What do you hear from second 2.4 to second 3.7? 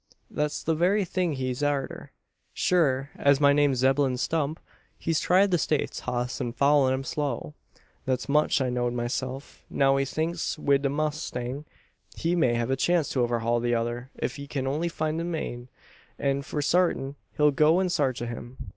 sure as my